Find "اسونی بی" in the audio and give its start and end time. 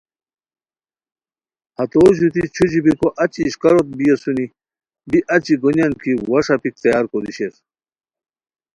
4.13-5.19